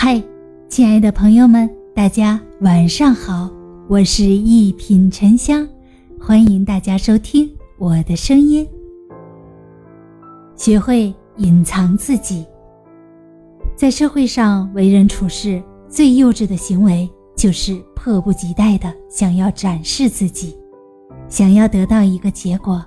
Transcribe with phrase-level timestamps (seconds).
[0.00, 0.22] 嗨，
[0.68, 3.50] 亲爱的朋友们，大家晚上好，
[3.88, 5.68] 我是一品沉香，
[6.20, 8.64] 欢迎大家收听我的声音。
[10.54, 12.46] 学会隐藏自己，
[13.74, 20.56] 在社会上为人处事，最幼稚的行为就是迫不及待的想要展示自己，
[21.28, 22.86] 想要得到一个结果。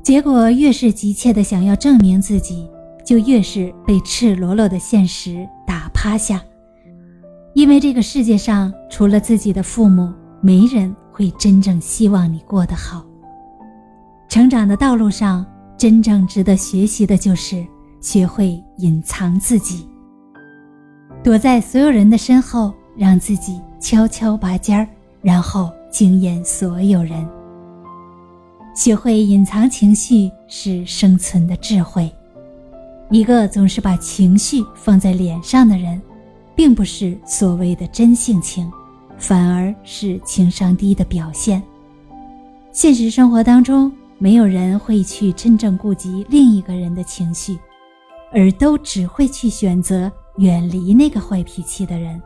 [0.00, 2.68] 结果越是急切的想要证明自己。
[3.08, 6.42] 就越是被赤裸裸的现实打趴下，
[7.54, 13.02] 因为这个世界上除了自己的父母，没人会真正希望你过得好。
[14.28, 15.42] 成长的道路上，
[15.78, 17.66] 真正值得学习的就是
[17.98, 19.88] 学会隐藏自己，
[21.24, 24.86] 躲在所有人的身后，让自己悄悄拔尖儿，
[25.22, 27.26] 然后惊艳所有人。
[28.76, 32.12] 学会隐藏情绪是生存的智慧。
[33.10, 36.00] 一个总是把情绪放在脸上的人，
[36.54, 38.70] 并不是所谓的真性情，
[39.16, 41.62] 反而是情商低的表现。
[42.70, 47.58] 现实生活当中，没有人会去真正顾及另一个人的情绪，
[48.30, 52.20] 而都只会去选择远离那个坏脾气的人。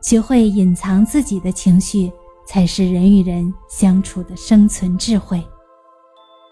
[0.00, 2.12] 学会隐藏自己的情绪，
[2.46, 5.42] 才是人与人相处的生存智慧。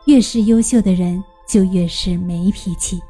[0.07, 3.01] 越是优秀的人，就越是没脾气。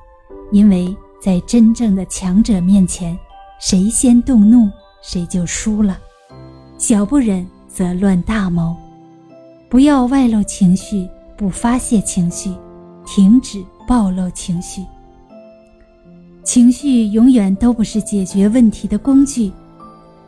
[0.50, 3.18] 因为在真正的强者面前，
[3.60, 4.68] 谁先动怒，
[5.02, 5.98] 谁就输了。
[6.78, 8.76] 小不忍则乱大谋，
[9.68, 12.50] 不要外露情绪，不发泄情绪，
[13.04, 14.82] 停止暴露情绪。
[16.44, 19.52] 情绪永远都不是解决问题的工具，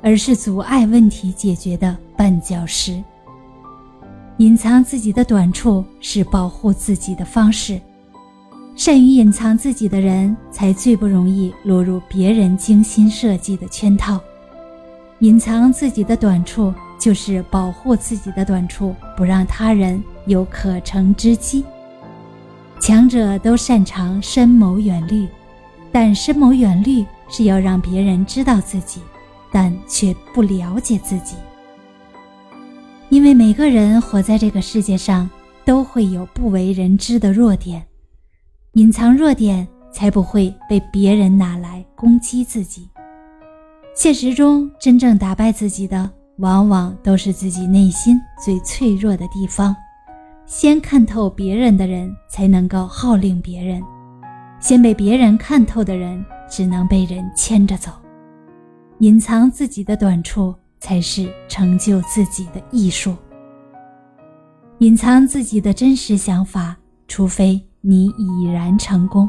[0.02, 3.02] 而是阻碍问题解决的绊脚石。
[4.36, 7.80] 隐藏自己的短处，是保护自己的方式。
[8.80, 14.18] 善于隐藏自己的人，才最不容易落入别人精心设计的圈套。
[15.18, 21.62] 隐藏自己的短处，就是保护自己的短处，不让他人有可乘之机。
[22.80, 25.28] 强者都擅长深谋远虑，
[25.92, 29.02] 但深谋远虑是要让别人知道自己，
[29.52, 31.36] 但却不了解自己。
[33.10, 35.28] 因为每个人活在这个世界上，
[35.66, 37.84] 都会有不为人知的弱点。
[38.74, 42.88] 隐藏弱点，才不会被别人拿来攻击自己。
[43.96, 49.74] 现实中，真正打败自己的，往往都是自己内心最脆弱的地方。
[50.46, 53.82] 先看透别人的人，才能够号令别人；
[54.60, 57.90] 先被别人看透的人，只能被人牵着走。
[58.98, 63.16] 隐藏自己的短处，才是成就自己的艺术。
[64.78, 66.76] 隐藏自己的真实想法，
[67.08, 67.60] 除非。
[67.82, 69.28] 你已然成功。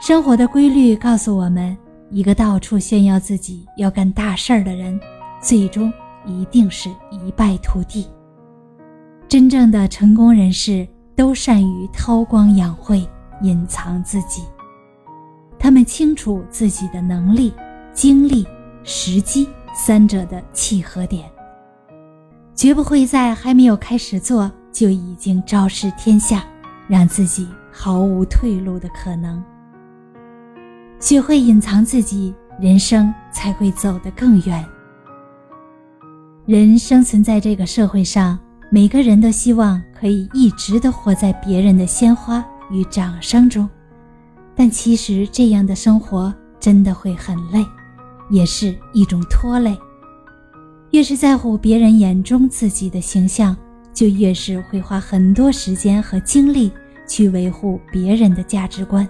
[0.00, 1.76] 生活的规律告诉我们，
[2.10, 4.98] 一个到处炫耀自己要干大事儿的人，
[5.40, 5.92] 最终
[6.24, 8.06] 一定是一败涂地。
[9.28, 10.86] 真正的成功人士
[11.16, 13.08] 都善于韬光养晦，
[13.42, 14.42] 隐藏自己。
[15.58, 17.52] 他们清楚自己的能力、
[17.92, 18.46] 精力、
[18.84, 21.30] 时机三者的契合点，
[22.54, 26.44] 绝不会在还没有开始做就已经昭示天下。
[26.88, 29.42] 让自己毫无退路的可能。
[31.00, 34.64] 学会隐藏自己，人生才会走得更远。
[36.46, 38.38] 人生存在这个社会上，
[38.70, 43.68] 每个人都希望可以一直的活在别人的鲜花与掌声中，
[44.54, 47.64] 但其实这样的生活真的会很累，
[48.30, 49.76] 也是一种拖累。
[50.90, 53.56] 越是在乎别人眼中自己的形象，
[53.92, 56.70] 就越是会花很多时间和精力。
[57.04, 59.06] 去维护别人的价值观，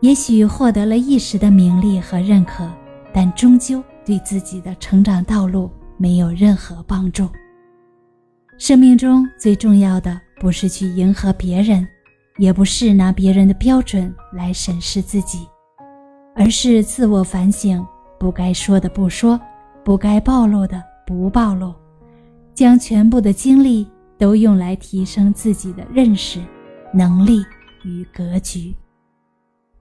[0.00, 2.66] 也许获得了一时的名利和认可，
[3.12, 7.28] 但终究对自己的成长道路没有任何帮助。
[8.56, 11.86] 生命中最重要的不是去迎合别人，
[12.38, 15.40] 也不是拿别人的标准来审视自己，
[16.34, 17.84] 而是自我反省，
[18.18, 19.38] 不该说的不说，
[19.84, 21.74] 不该暴露的不暴露，
[22.54, 23.86] 将全部的精力
[24.18, 26.40] 都用来提升自己的认识。
[26.94, 27.42] 能力
[27.84, 28.74] 与格局。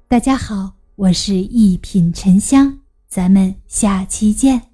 [0.08, 4.71] 大家好，我是一品沉香，咱们下期见。